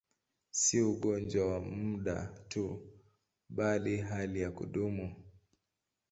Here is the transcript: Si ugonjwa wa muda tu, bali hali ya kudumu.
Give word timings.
Si 0.59 0.77
ugonjwa 0.91 1.43
wa 1.51 1.59
muda 1.61 2.17
tu, 2.47 2.65
bali 3.55 3.97
hali 3.97 4.39
ya 4.41 4.51
kudumu. 4.51 5.15